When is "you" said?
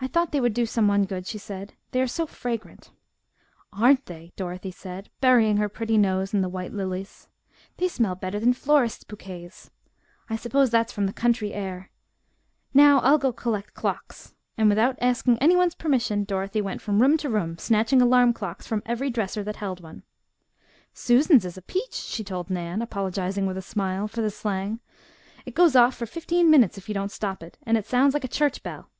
26.88-26.94